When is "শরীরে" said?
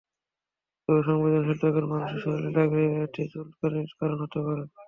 2.23-2.51